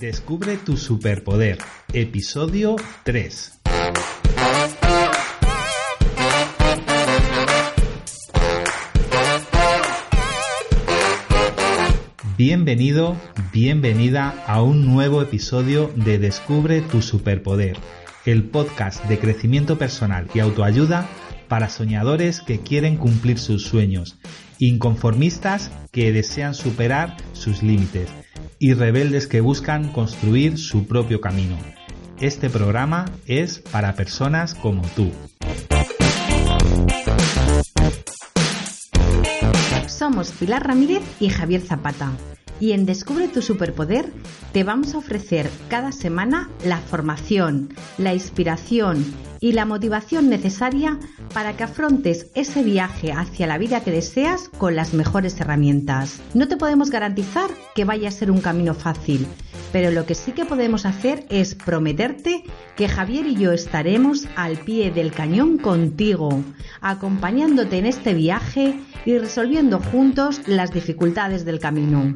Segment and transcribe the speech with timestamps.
[0.00, 1.58] Descubre tu superpoder.
[1.92, 3.60] Episodio 3.
[12.38, 13.14] Bienvenido,
[13.52, 17.76] bienvenida a un nuevo episodio de Descubre tu superpoder,
[18.24, 21.10] el podcast de crecimiento personal y autoayuda
[21.46, 24.18] para soñadores que quieren cumplir sus sueños,
[24.58, 28.08] inconformistas que desean superar sus límites
[28.60, 31.56] y rebeldes que buscan construir su propio camino.
[32.20, 35.10] Este programa es para personas como tú.
[39.88, 42.12] Somos Pilar Ramírez y Javier Zapata
[42.60, 44.12] y en Descubre tu Superpoder
[44.52, 49.04] te vamos a ofrecer cada semana la formación, la inspiración
[49.40, 50.98] y la motivación necesaria
[51.34, 56.20] para que afrontes ese viaje hacia la vida que deseas con las mejores herramientas.
[56.34, 59.26] No te podemos garantizar que vaya a ser un camino fácil,
[59.72, 62.44] pero lo que sí que podemos hacer es prometerte
[62.76, 66.42] que Javier y yo estaremos al pie del cañón contigo,
[66.80, 72.14] acompañándote en este viaje y resolviendo juntos las dificultades del camino.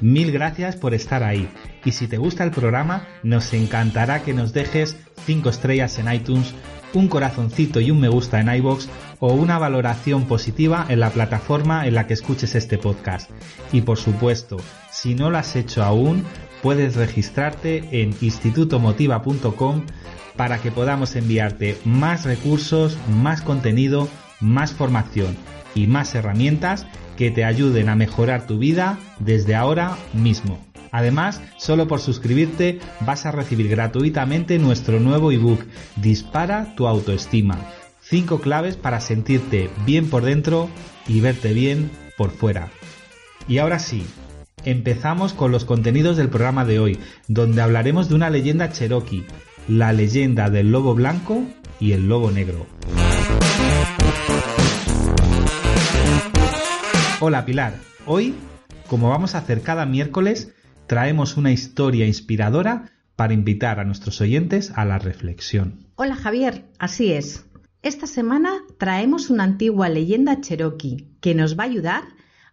[0.00, 1.48] Mil gracias por estar ahí.
[1.86, 6.52] Y si te gusta el programa, nos encantará que nos dejes 5 estrellas en iTunes,
[6.92, 8.88] un corazoncito y un me gusta en iBox
[9.20, 13.30] o una valoración positiva en la plataforma en la que escuches este podcast.
[13.72, 14.56] Y por supuesto,
[14.90, 16.24] si no lo has hecho aún,
[16.60, 19.86] puedes registrarte en institutomotiva.com
[20.36, 24.08] para que podamos enviarte más recursos, más contenido,
[24.40, 25.36] más formación
[25.76, 26.84] y más herramientas
[27.16, 30.65] que te ayuden a mejorar tu vida desde ahora mismo.
[30.96, 35.62] Además, solo por suscribirte vas a recibir gratuitamente nuestro nuevo ebook
[35.96, 37.58] Dispara tu autoestima.
[38.00, 40.70] 5 claves para sentirte bien por dentro
[41.06, 42.70] y verte bien por fuera.
[43.46, 44.06] Y ahora sí,
[44.64, 46.98] empezamos con los contenidos del programa de hoy,
[47.28, 49.26] donde hablaremos de una leyenda cherokee,
[49.68, 51.42] la leyenda del lobo blanco
[51.78, 52.66] y el lobo negro.
[57.20, 57.74] Hola Pilar,
[58.06, 58.34] hoy,
[58.88, 60.54] como vamos a hacer cada miércoles,
[60.86, 65.86] traemos una historia inspiradora para invitar a nuestros oyentes a la reflexión.
[65.96, 67.46] Hola Javier, así es.
[67.82, 72.02] Esta semana traemos una antigua leyenda cherokee que nos va a ayudar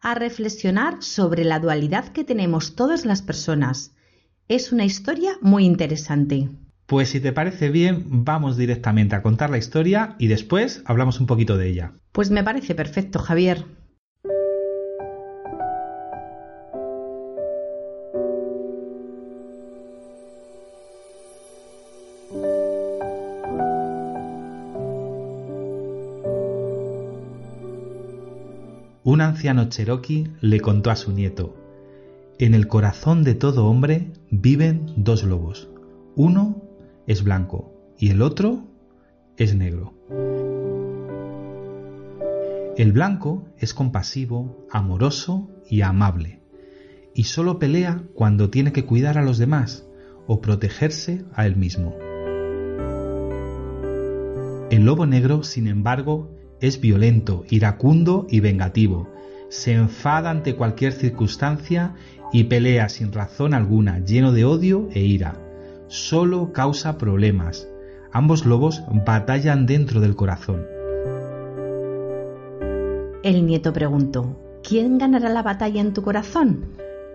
[0.00, 3.94] a reflexionar sobre la dualidad que tenemos todas las personas.
[4.48, 6.50] Es una historia muy interesante.
[6.86, 11.26] Pues si te parece bien, vamos directamente a contar la historia y después hablamos un
[11.26, 11.92] poquito de ella.
[12.12, 13.64] Pues me parece perfecto, Javier.
[29.22, 31.56] Anciano cherokee le contó a su nieto,
[32.38, 35.68] En el corazón de todo hombre viven dos lobos.
[36.16, 36.62] Uno
[37.06, 38.64] es blanco y el otro
[39.36, 39.94] es negro.
[42.76, 46.40] El blanco es compasivo, amoroso y amable,
[47.14, 49.86] y solo pelea cuando tiene que cuidar a los demás
[50.26, 51.94] o protegerse a él mismo.
[54.70, 56.30] El lobo negro, sin embargo,
[56.62, 59.10] es violento, iracundo y vengativo.
[59.50, 61.94] Se enfada ante cualquier circunstancia
[62.32, 65.34] y pelea sin razón alguna, lleno de odio e ira.
[65.88, 67.68] Solo causa problemas.
[68.12, 70.64] Ambos lobos batallan dentro del corazón.
[73.22, 76.64] El nieto preguntó, ¿quién ganará la batalla en tu corazón?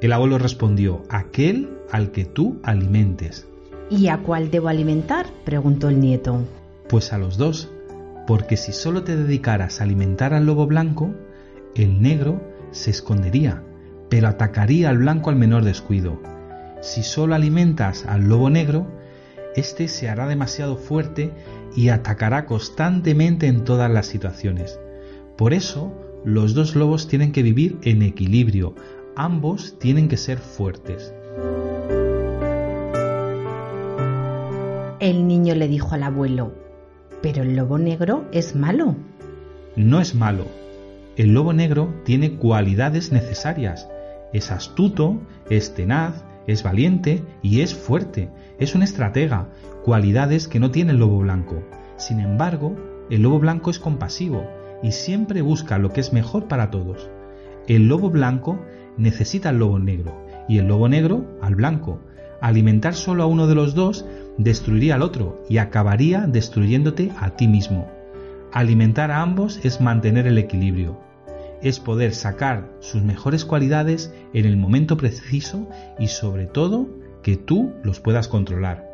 [0.00, 3.48] El abuelo respondió, aquel al que tú alimentes.
[3.90, 5.26] ¿Y a cuál debo alimentar?
[5.44, 6.40] preguntó el nieto.
[6.88, 7.70] Pues a los dos,
[8.28, 11.14] porque si solo te dedicaras a alimentar al lobo blanco,
[11.74, 12.42] el negro
[12.72, 13.64] se escondería,
[14.10, 16.20] pero atacaría al blanco al menor descuido.
[16.82, 18.86] Si solo alimentas al lobo negro,
[19.56, 21.32] éste se hará demasiado fuerte
[21.74, 24.78] y atacará constantemente en todas las situaciones.
[25.38, 28.74] Por eso, los dos lobos tienen que vivir en equilibrio,
[29.16, 31.14] ambos tienen que ser fuertes.
[35.00, 36.67] El niño le dijo al abuelo,
[37.22, 38.96] pero el lobo negro es malo.
[39.76, 40.46] No es malo,
[41.16, 43.88] El lobo negro tiene cualidades necesarias.
[44.32, 45.18] Es astuto,
[45.50, 48.28] es tenaz, es valiente y es fuerte.
[48.58, 49.48] Es un estratega,
[49.84, 51.62] cualidades que no tiene el lobo blanco.
[51.96, 52.76] Sin embargo,
[53.10, 54.46] el lobo blanco es compasivo
[54.82, 57.10] y siempre busca lo que es mejor para todos.
[57.66, 58.60] El lobo blanco
[58.96, 62.00] necesita al lobo negro y el lobo negro al blanco.
[62.40, 64.06] Alimentar solo a uno de los dos
[64.38, 67.90] destruiría al otro y acabaría destruyéndote a ti mismo.
[68.52, 71.08] Alimentar a ambos es mantener el equilibrio
[71.62, 75.68] es poder sacar sus mejores cualidades en el momento preciso
[75.98, 76.88] y sobre todo
[77.22, 78.86] que tú los puedas controlar.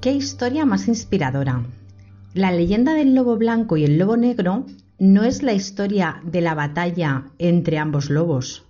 [0.00, 1.62] Qué historia más inspiradora.
[2.34, 4.66] La leyenda del lobo blanco y el lobo negro
[5.02, 8.64] no es la historia de la batalla entre ambos lobos.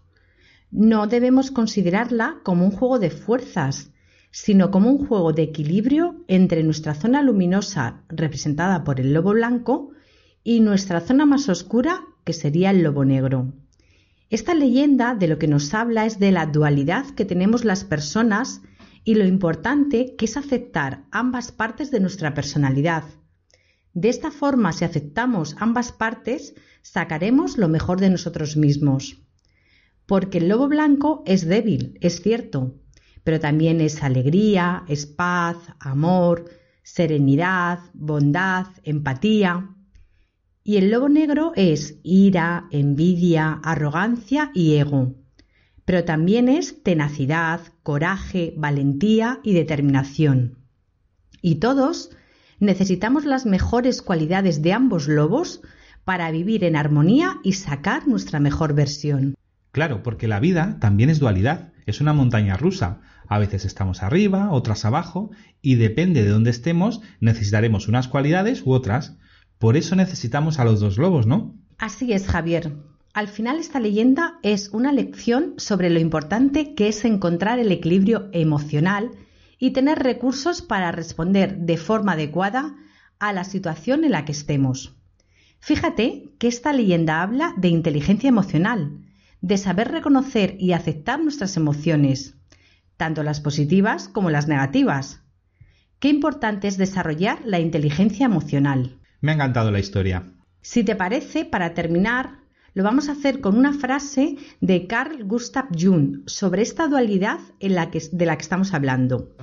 [0.70, 3.90] No debemos considerarla como un juego de fuerzas
[4.30, 9.90] sino como un juego de equilibrio entre nuestra zona luminosa, representada por el lobo blanco,
[10.42, 13.52] y nuestra zona más oscura, que sería el lobo negro.
[14.30, 18.62] Esta leyenda de lo que nos habla es de la dualidad que tenemos las personas
[19.04, 23.04] y lo importante que es aceptar ambas partes de nuestra personalidad.
[23.94, 29.22] De esta forma, si aceptamos ambas partes, sacaremos lo mejor de nosotros mismos.
[30.06, 32.74] Porque el lobo blanco es débil, es cierto,
[33.24, 36.46] pero también es alegría, es paz, amor,
[36.82, 39.74] serenidad, bondad, empatía.
[40.64, 45.14] Y el lobo negro es ira, envidia, arrogancia y ego.
[45.84, 50.58] Pero también es tenacidad, coraje, valentía y determinación.
[51.42, 52.10] Y todos
[52.62, 55.60] necesitamos las mejores cualidades de ambos lobos
[56.04, 59.34] para vivir en armonía y sacar nuestra mejor versión.
[59.72, 63.00] Claro, porque la vida también es dualidad, es una montaña rusa.
[63.26, 68.70] A veces estamos arriba, otras abajo, y depende de dónde estemos, necesitaremos unas cualidades u
[68.72, 69.16] otras.
[69.58, 71.56] Por eso necesitamos a los dos lobos, ¿no?
[71.78, 72.76] Así es, Javier.
[73.12, 78.28] Al final esta leyenda es una lección sobre lo importante que es encontrar el equilibrio
[78.32, 79.10] emocional
[79.62, 82.74] y tener recursos para responder de forma adecuada
[83.20, 84.96] a la situación en la que estemos.
[85.60, 88.98] Fíjate que esta leyenda habla de inteligencia emocional,
[89.40, 92.34] de saber reconocer y aceptar nuestras emociones,
[92.96, 95.22] tanto las positivas como las negativas.
[96.00, 98.98] Qué importante es desarrollar la inteligencia emocional.
[99.20, 100.32] Me ha encantado la historia.
[100.60, 102.40] Si te parece, para terminar,
[102.74, 107.76] lo vamos a hacer con una frase de Carl Gustav Jung sobre esta dualidad en
[107.76, 109.36] la que, de la que estamos hablando.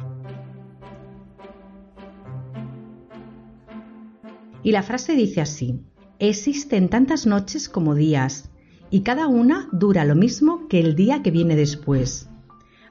[4.63, 5.79] Y la frase dice así,
[6.19, 8.49] existen tantas noches como días,
[8.91, 12.29] y cada una dura lo mismo que el día que viene después.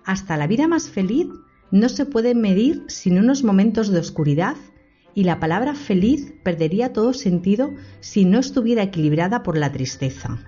[0.04, 1.26] Hasta la vida más feliz
[1.70, 4.56] no se puede medir sin unos momentos de oscuridad
[5.14, 10.38] y la palabra feliz perdería todo sentido si no estuviera equilibrada por la tristeza.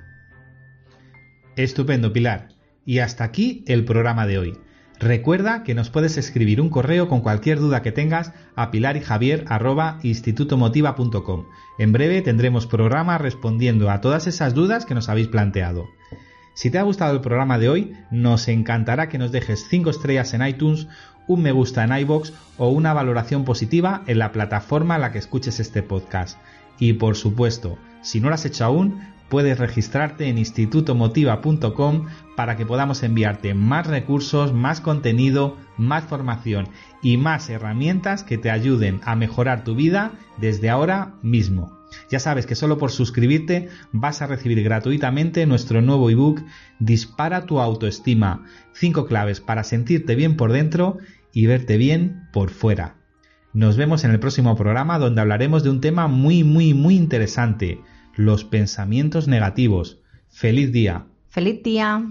[1.56, 2.48] Estupendo, Pilar.
[2.86, 4.58] Y hasta aquí el programa de hoy.
[5.00, 11.46] Recuerda que nos puedes escribir un correo con cualquier duda que tengas a pilarijavier.institutomotiva.com.
[11.78, 15.88] En breve tendremos programa respondiendo a todas esas dudas que nos habéis planteado.
[16.52, 20.34] Si te ha gustado el programa de hoy, nos encantará que nos dejes 5 estrellas
[20.34, 20.86] en iTunes,
[21.26, 25.18] un me gusta en iBox o una valoración positiva en la plataforma en la que
[25.18, 26.36] escuches este podcast.
[26.78, 32.06] Y por supuesto, si no lo has hecho aún, puedes registrarte en institutomotiva.com
[32.36, 36.68] para que podamos enviarte más recursos, más contenido, más formación
[37.02, 41.78] y más herramientas que te ayuden a mejorar tu vida desde ahora mismo.
[42.10, 46.42] Ya sabes que solo por suscribirte vas a recibir gratuitamente nuestro nuevo ebook
[46.78, 48.44] Dispara tu autoestima.
[48.74, 50.98] 5 claves para sentirte bien por dentro
[51.32, 52.96] y verte bien por fuera.
[53.52, 57.80] Nos vemos en el próximo programa donde hablaremos de un tema muy muy muy interesante
[58.14, 60.00] los pensamientos negativos.
[60.28, 61.06] Feliz día.
[61.28, 62.10] Feliz día.